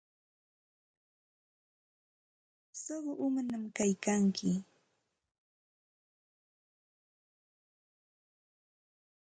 Suqu 2.81 3.11
umañaq 3.25 3.63
kaykanki. 3.77 4.51